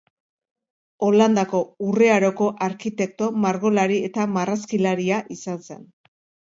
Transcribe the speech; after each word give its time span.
Holandako 1.07 1.59
Urre 1.89 2.09
Aroko 2.15 2.49
arkitekto, 2.71 3.31
margolari 3.47 4.03
eta 4.13 4.29
marrazkilaria 4.39 5.23
izan 5.39 5.67
zen. 5.71 5.91